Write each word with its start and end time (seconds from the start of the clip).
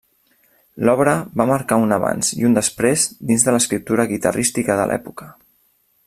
L’obra 0.87 1.11
va 1.41 1.45
marcar 1.51 1.77
un 1.83 1.93
abans 1.97 2.33
i 2.37 2.47
un 2.49 2.57
després 2.57 3.05
dins 3.33 3.45
de 3.49 3.55
l’escriptura 3.57 4.09
guitarrística 4.13 4.79
de 4.83 4.89
l’època. 4.93 5.29